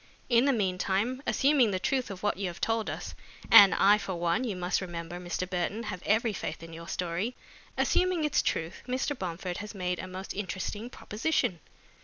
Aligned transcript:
In 0.29 0.45
the 0.45 0.51
meantime, 0.51 1.21
assuming 1.27 1.69
the 1.69 1.77
truth 1.77 2.09
of 2.09 2.23
what 2.23 2.37
you 2.37 2.47
have 2.47 2.59
told 2.59 2.89
us 2.89 3.13
and 3.51 3.75
I 3.75 3.99
for 3.99 4.15
one, 4.15 4.43
you 4.43 4.55
must 4.55 4.81
remember, 4.81 5.19
Mr. 5.19 5.47
Burton, 5.47 5.83
have 5.83 6.01
every 6.07 6.33
faith 6.33 6.63
in 6.63 6.73
your 6.73 6.87
story 6.87 7.35
assuming 7.77 8.23
its 8.23 8.41
truth, 8.41 8.81
Mr. 8.87 9.15
Bomford 9.15 9.57
has 9.57 9.75
made 9.75 9.99
a 9.99 10.07
most 10.07 10.33
interesting 10.33 10.89
proposition." 10.89 11.59